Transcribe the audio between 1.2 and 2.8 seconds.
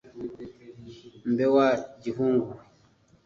mbe wa gihungu we